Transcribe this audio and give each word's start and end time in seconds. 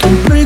can 0.00 0.24
bring 0.26 0.45